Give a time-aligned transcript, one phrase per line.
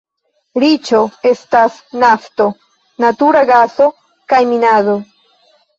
[0.63, 1.01] Riĉo
[1.33, 2.49] estas nafto,
[3.07, 3.93] natura gaso
[4.35, 5.03] kaj minado.